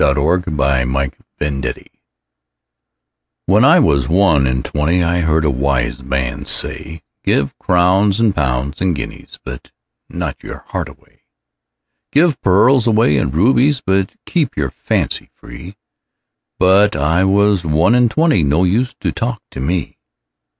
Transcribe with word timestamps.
When 0.03 0.05
I 0.09 0.09
was 0.25 0.45
one 0.49 0.49
and 0.49 0.51
twenty 0.51 1.85
WHEN 3.53 3.63
I 3.63 3.79
was 3.79 4.09
one 4.09 4.47
and 4.47 4.65
twentyI 4.65 5.21
heard 5.21 5.45
a 5.45 5.51
wise 5.51 6.01
man 6.01 6.47
say,'Give 6.47 7.55
crowns 7.59 8.19
and 8.19 8.33
pounds 8.33 8.81
and 8.81 8.95
guineasBut 8.95 9.69
not 10.09 10.41
your 10.41 10.65
heart 10.69 10.89
away; 10.89 11.25
Give 12.11 12.41
pearls 12.41 12.87
away 12.87 13.17
and 13.17 13.31
rubiesBut 13.31 14.15
keep 14.25 14.57
your 14.57 14.71
fancy 14.71 15.29
free.'But 16.55 16.95
I 16.95 17.23
was 17.23 17.63
one 17.63 17.93
and 17.93 18.09
twenty, 18.09 18.41
No 18.41 18.63
use 18.63 18.95
to 19.01 19.11
talk 19.11 19.43
to 19.51 19.59
me. 19.59 19.99